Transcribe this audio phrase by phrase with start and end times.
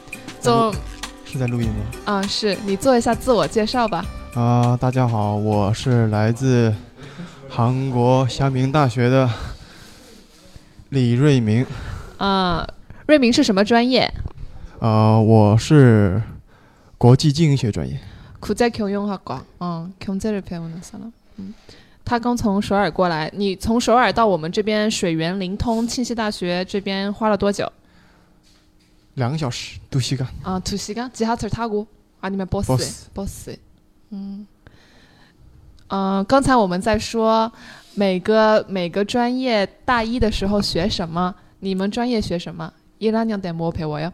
[0.40, 0.74] 좀
[1.24, 1.84] 是在录音吗？
[2.04, 4.04] 啊是你做一下自我介绍吧。
[4.34, 6.74] 啊、大家好，我是来自
[7.48, 9.28] 韩国夏明大学的
[10.90, 11.66] 李瑞明。
[12.18, 12.66] 啊，
[13.06, 14.12] 瑞明是什么专业？
[14.78, 16.22] 啊、我是
[16.98, 17.98] 国际经营学专业。
[18.40, 19.40] 국제경영학과.
[19.58, 21.12] 어, 경제를 배우는 사람.
[21.38, 21.54] 음.
[22.04, 27.72] 他刚从首尔过来，你从首尔到我们这边水源灵通庆熙大学这边花了多久？
[29.14, 30.26] 两个小时，두시간。
[30.42, 33.58] 啊，두시간지하철타고아니면버스 버스 버스。
[34.10, 34.46] 嗯，
[35.88, 37.50] 呃，刚才我们在说
[37.94, 42.72] 每个每个专业大一的时候学什么，你们专业学什么？
[43.00, 44.12] 1학년때뭐배워요？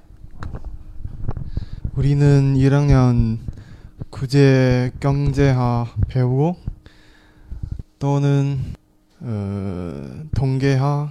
[1.94, 3.38] 우리는 1학년
[4.10, 6.56] 국제경제학 배우고
[7.98, 8.58] 또는
[9.20, 11.10] 어, 통계학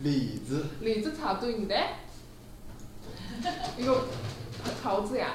[0.00, 1.74] 리즈 李子草对你的。
[3.78, 4.06] 이거
[4.82, 5.34] 桃子呀？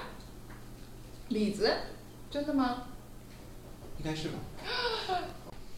[1.29, 1.73] 李子？
[2.31, 2.83] 真的吗？
[3.99, 4.39] 应该是吧？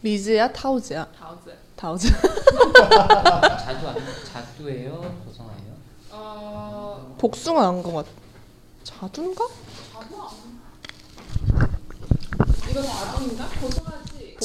[0.02, 1.06] 리즈야 타우즈야?
[1.18, 1.56] 桃子。
[1.76, 2.08] 타우즈.
[2.10, 5.00] 자두 아니 자두예요?
[5.24, 5.76] 보성아예요?
[6.10, 8.06] 어, 복숭아 한것 같.
[8.84, 9.44] 자두인가?
[12.70, 13.48] 이거 자두인가?
[13.60, 13.92] 고소하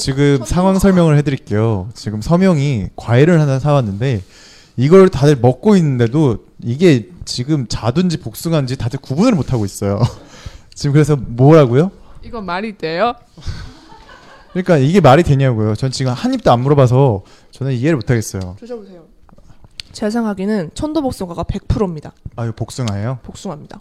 [0.00, 1.90] 지금 상황 설명을 해드릴게요.
[1.94, 4.22] 지금 서명이 과일을 하나 사왔는데
[4.76, 10.00] 이걸 다들 먹고 있는데도 이게 지금 자두인지 복숭아인지 다들 구분을 못 하고 있어요.
[10.74, 11.90] 지금 그래서 뭐라고요?
[12.22, 13.14] 이거 말이 돼요?
[14.52, 15.74] 그러니까 이게 말이 되냐고요.
[15.74, 18.56] 전 지금 한 입도 안 물어봐서 저는 이해를 못 하겠어요.
[18.58, 19.04] 드셔보세요.
[19.92, 22.12] 제가 생각하기는 천도복숭아가 100%입니다.
[22.36, 23.18] 아, 이거 복숭아예요?
[23.22, 23.80] 복숭아입니다.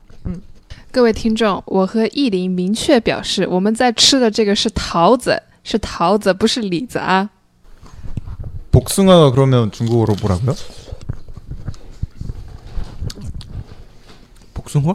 [0.91, 7.29] 各位听众，我和意林明确表示，我们在吃的这个是桃子， 是桃子，不是李子啊。
[8.71, 10.53] 복숭아가 그러면 중국어로 뭐라고요?
[14.53, 14.93] 복숭아?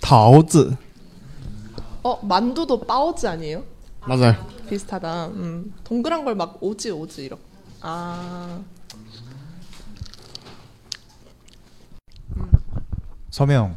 [0.00, 0.76] 다오즈
[2.02, 3.64] 어 만두도 빠오즈 아니에요?
[4.06, 4.34] 맞아요.
[4.68, 5.26] 비슷하다.
[5.28, 5.74] 음.
[5.84, 7.42] 동그란 걸 막 오지 오지 이렇게.
[7.80, 8.60] 아
[13.31, 13.75] 서명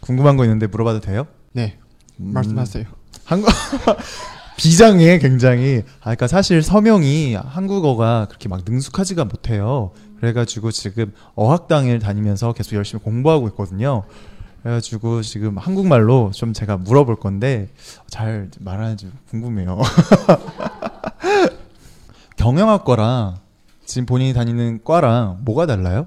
[0.00, 1.26] 궁금한 거 있는데 물어봐도 돼요?
[1.52, 1.78] 네,
[2.20, 2.84] 음, 말씀하세요.
[3.24, 3.50] 한국
[4.56, 5.82] 비장해 굉장히.
[6.00, 9.90] 아, 그러니까 사실 서명이 한국어가 그렇게 막 능숙하지가 못해요.
[10.20, 14.04] 그래가지고 지금 어학당을 다니면서 계속 열심히 공부하고 있거든요.
[14.62, 17.68] 그래가지고 지금 한국말로 좀 제가 물어볼 건데
[18.08, 19.78] 잘 말하는지 궁금해요.
[22.36, 23.36] 경영학과랑
[23.84, 26.06] 지금 본인이 다니는 과랑 뭐가 달라요?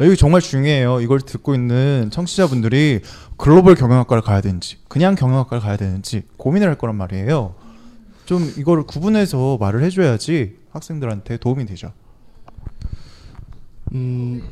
[0.00, 1.00] 이거 정말 중요해요.
[1.00, 3.00] 이걸 듣고 있는 청취자분들이
[3.36, 7.54] 글로벌 경영학과를 가야 되는지 그냥 경영학과를 가야 되는지 고민을 할 거란 말이에요.
[8.24, 11.92] 좀 이거를 구분해서 말을 해줘야지 학생들한테 도움이 되죠.
[13.92, 14.42] 嗯，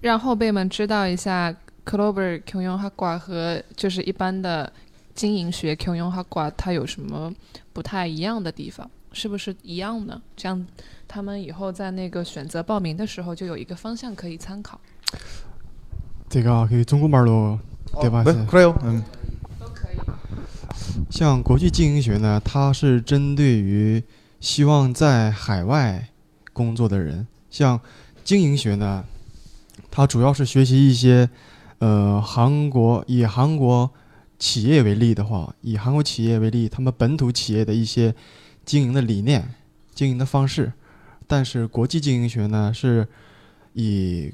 [0.00, 1.54] 让后辈们知道一下
[1.84, 4.72] Global 경영학과和就是一般的
[5.14, 7.32] 经营学 경영학과它有什么
[7.72, 10.20] 不太一样的地方， 是不是一样呢？
[10.36, 10.66] 这样
[11.08, 14.78] 他们以后在那个选择报名的时候就有一个方向可以参考。
[16.28, 17.58] 제가 그 중국말로
[17.92, 18.46] 어, 네, 맞아요.
[18.46, 18.78] 그래요.
[18.84, 19.02] 음.
[19.58, 19.98] 都可以。
[21.10, 24.00] 像国际经营学呢，它是针对于
[24.38, 26.10] 希望在海外
[26.52, 27.26] 工作的人。
[27.50, 27.80] 像
[28.22, 29.04] 经营学呢，
[29.90, 31.28] 它主要是学习一些，
[31.80, 33.90] 呃，韩国以韩国
[34.38, 38.14] 企业为例的话，以韩国企业为例，他们本土企业的一些
[38.64, 39.54] 经营的理念、
[39.94, 40.72] 经营的方式。
[41.26, 43.06] 但是国际经营学呢，是
[43.74, 44.32] 以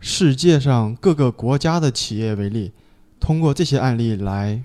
[0.00, 2.72] 世界上各个国家的企业为例，
[3.20, 4.62] 通过这些案例来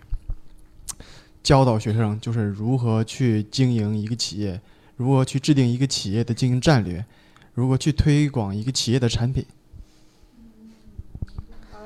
[1.43, 4.59] 教导学生，就是如何去经营一个企业，
[4.95, 7.05] 如何去制定一个企业的经营战略，
[7.53, 9.45] 如何去推广一个企业的产品。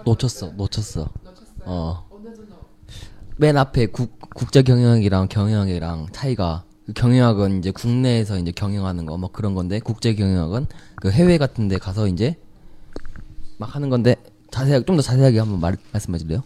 [0.04, 1.08] 놓쳤어, 놓쳤어.
[1.64, 2.06] 어.
[3.38, 9.31] 맨 앞에 국, 국제 경영학이랑 경영학이랑 차이가 그 경영학은 이제 국내에서 이제 경영하는 거 뭐
[9.33, 10.67] 그런 건데 국제 경영학은
[10.97, 12.37] 그 해외 같은 데 가서 이제
[13.59, 14.17] 막 하는 건데
[14.51, 16.43] 자세하게 좀 더 자세하게 한번 말, 말씀해 줄래요?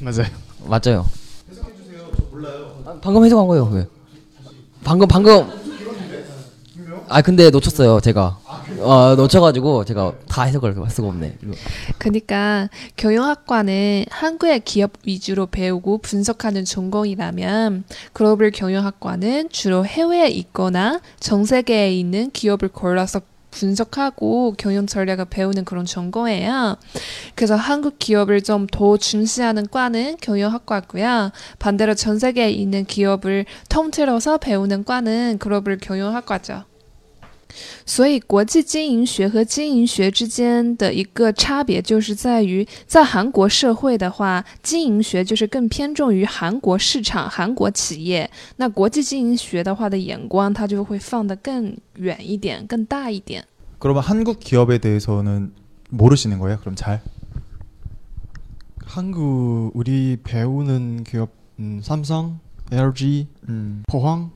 [0.00, 0.26] 맞아요.
[0.66, 1.06] 맞아요.
[1.50, 2.10] 해석해 주세요.
[2.16, 2.82] 저 몰라요.
[2.86, 3.64] 아, 방금 해석한 거예요.
[3.66, 3.86] 왜?
[4.84, 5.46] 방금 방금
[7.08, 8.00] 아 근데 놓쳤어요.
[8.00, 8.38] 제가
[8.80, 11.38] 어 놓쳐가지고 제가 다 해석을 할 수가 없네.
[11.98, 21.92] 그러니까 경영학과는 한국의 기업 위주로 배우고 분석하는 전공이라면 글로벌 경영학과는 주로 해외에 있거나 전 세계에
[21.94, 23.20] 있는 기업을 골라서
[23.50, 26.76] 분석하고 경영 전략을 배우는 그런 전공이에요.
[27.36, 31.30] 그래서 한국 기업을 좀 더 중시하는 과는 경영학과고요.
[31.60, 36.64] 반대로 전 세계에 있는 기업을 통틀어서 배우는 과는 글로벌 경영학과죠.
[37.85, 53.43] 所以，国际经营学和经营学之间的一个差别，就是在于，在韩国社会的话，经营学就是更偏重于韩国市场、韩国企业；那国际经营学的话的眼光，它就会放得更远一点、更大一点。
[53.79, 55.51] 그러면 한국 기업에 대해서는
[55.89, 56.59] 모르시는 거예요?
[56.59, 57.01] 그럼 잘?
[58.85, 62.39] 한국 우리 배우는 기업 음, 삼성,
[62.71, 64.31] LG, 음, 포항.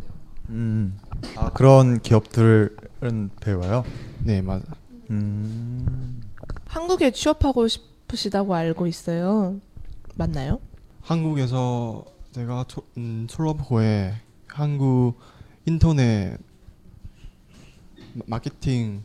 [0.49, 0.97] 음.
[1.35, 3.84] 아, 그런 기업들 은 배워요?
[4.24, 4.64] 네, 맞아.
[5.10, 6.20] 음.
[6.66, 9.56] 한국에 취업하고 싶으시다고 알고 있어요.
[10.16, 10.58] 맞나요?
[11.02, 14.14] 한국에서 제가 초, 음, 졸업 후에
[14.48, 15.14] 한국
[15.64, 16.36] 인터넷
[18.14, 19.04] 마- 마케팅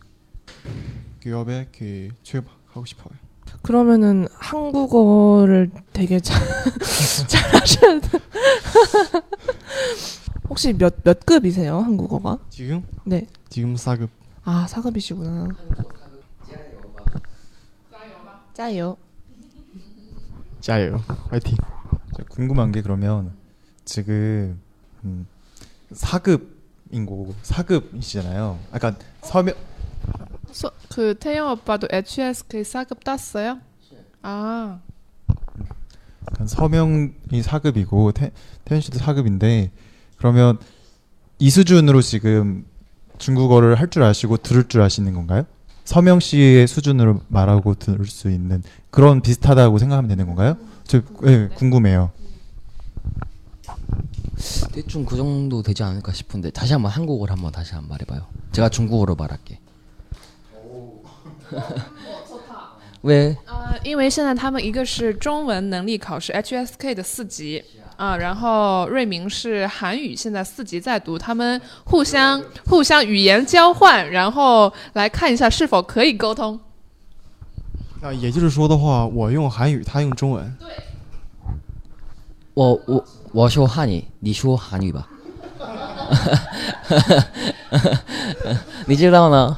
[1.21, 3.13] 기업에 그 취업하고 싶어요.
[3.61, 6.41] 그러면은 한국어를 되게 잘,
[7.29, 8.09] 잘 하셔야 돼.
[10.49, 12.39] 혹시 몇, 몇 급이세요, 한국어가?
[12.49, 13.25] 지금 네.
[13.53, 14.09] 지금 4급.
[14.45, 15.47] 아, 사급이시구나.
[18.55, 18.97] 짜요.
[20.59, 21.03] 짜요.
[21.29, 21.55] 화이팅.
[22.17, 23.31] 저 궁금한 게 그러면
[23.85, 24.59] 지금
[25.03, 25.27] 음,
[25.91, 28.57] 4급인 거고 4급이시잖아요.
[28.71, 29.53] 아까 서명
[30.51, 33.59] 소, 그 태영 오빠도 HSK 4급 땄어요?
[34.23, 34.79] 아,
[36.43, 37.13] 서명이
[37.43, 38.31] 4급이고 태,
[38.65, 39.69] 태현 씨도 4급인데
[40.17, 40.57] 그러면
[41.37, 42.65] 이 수준으로 지금
[43.18, 45.44] 중국어를 할 줄 아시고 들을 줄 아시는 건가요?
[45.84, 50.56] 서명 씨의 수준으로 말하고 들을 수 있는 그런 비슷하다고 생각하면 되는 건가요?
[50.84, 52.10] 저 예, 궁금해요.
[54.72, 58.26] 대충 그 정도 되지 않을까 싶은데 다시 한번 한국어를 한번 다시 한번 말해봐요.
[58.52, 59.58] 제가 중국어로 말할게.
[63.02, 63.36] 왜?
[63.46, 67.62] 呃，因为现在他们一个是中文能力考试 HSK 的四级
[67.95, 76.59] 啊，然后瑞明是韩语现在四级在读，他们互相互相语言交换，然后来看一下是否可以沟通。
[78.01, 80.57] 那也就是说的话，我用韩语，他用中文。
[82.53, 85.07] 我我我说汉语，你说韩语吧。
[88.85, 89.57] 你知道呢？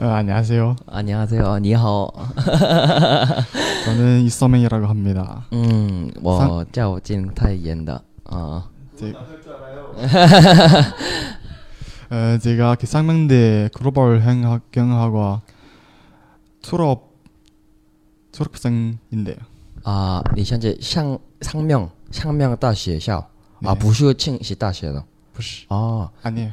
[0.00, 0.76] 어, 안녕하세요.
[0.86, 1.58] 안녕하세요.
[1.60, 2.12] 你好.
[3.84, 5.46] 저는 이서명이라고 합니다.
[5.52, 8.00] 음, 我叫金泰妍的.
[8.24, 8.62] 어.
[8.96, 9.12] 제,
[12.10, 15.40] 어, 제가 그 쌍명대 글로벌 행학 경영학과
[16.62, 17.08] 졸업
[18.32, 19.36] 졸업생인데요.
[19.84, 23.18] 啊，你现在上上명상명大学校
[23.62, 23.78] 啊， 네.
[23.78, 25.02] 不是庆熙大学的
[25.34, 25.66] 부시.
[25.70, 26.52] 哦， 아니에요.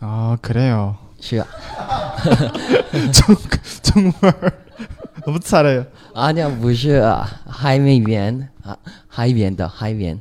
[0.00, 0.96] 아 그래요.
[1.20, 1.46] 是啊
[3.11, 3.35] 中
[3.83, 4.53] 中分儿，
[5.23, 5.85] 不猜了。
[6.13, 7.03] 阿娘不是
[7.47, 8.77] 海绵圆啊，
[9.07, 10.19] 海绵的海绵，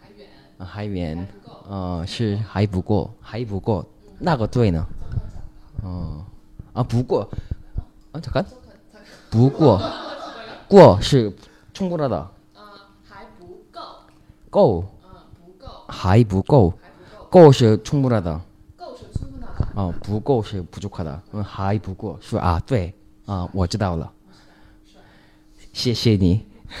[0.00, 0.28] 海绵，
[0.58, 1.28] 海绵，
[1.68, 3.84] 哦，是还不过，还不过，
[4.18, 4.86] 那个对呢？
[5.82, 6.24] 哦，
[6.72, 7.28] 啊，不过，
[8.12, 8.44] 啊，잠 깐，
[9.30, 9.80] 不过，
[10.68, 11.32] 过是
[11.72, 12.30] 充过了的。
[13.08, 13.82] 还不够，
[14.50, 14.84] 够。
[15.34, 16.74] 不够还不够，
[17.30, 18.40] 够是充不了的。
[19.73, 19.81] 充分的。
[19.81, 22.93] 哦，不够是不足的，嗯，还不够是啊，对
[23.25, 24.11] 啊，我知道了，
[25.73, 26.45] 谢谢你。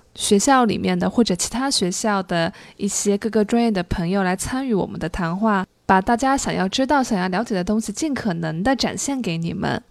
[0.14, 9.82] 学校里面的或者其他学校的一些各个专业的朋友来参与我们的谈话，把大家想要知道、想要了解的东西尽可能的展现给你们。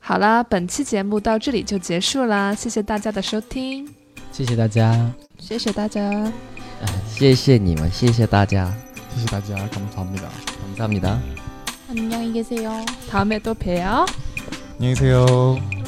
[0.00, 3.88] 好啦，本期节目到这里就结束啦，谢谢大家的收听，
[4.32, 5.10] 谢谢大家。
[5.38, 6.02] 谢谢大家。
[6.02, 8.70] 啊谢谢你们，谢谢大家，
[9.14, 10.28] 다시 다자 감사합니다.
[10.60, 11.18] 감사합니다.
[11.88, 12.84] 안녕히 계세요.
[13.08, 14.04] 다음에 또 봬요.
[14.78, 15.79] 안녕히 계세요.